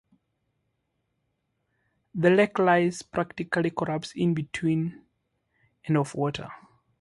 [2.15, 5.03] The wreck lies partially collapsed in between
[5.85, 6.49] and of water.